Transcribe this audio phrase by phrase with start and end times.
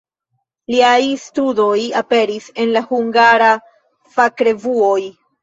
[0.75, 3.51] Liaj studoj aperis en hungaraj
[4.19, 4.99] fakrevuoj.